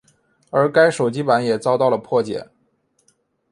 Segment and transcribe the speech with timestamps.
[0.49, 2.47] 而该手机版也遭到了破解。